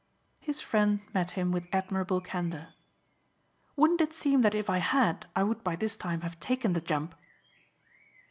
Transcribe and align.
His 0.39 0.59
friend 0.59 1.01
met 1.13 1.29
him 1.37 1.51
with 1.51 1.67
admirable 1.71 2.21
candour. 2.21 2.69
"Wouldn't 3.75 4.01
it 4.01 4.13
seem 4.15 4.41
that 4.41 4.55
if 4.55 4.67
I 4.67 4.79
had 4.79 5.27
I 5.35 5.43
would 5.43 5.63
by 5.63 5.75
this 5.75 5.95
time 5.95 6.21
have 6.21 6.39
taken 6.39 6.73
the 6.73 6.81
jump?" 6.81 7.13